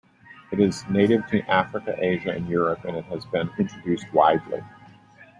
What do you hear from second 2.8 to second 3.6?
and it has been